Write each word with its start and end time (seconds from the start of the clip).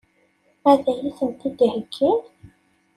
Ad 0.71 0.83
iyi-tent-id-heggin? 0.91 2.21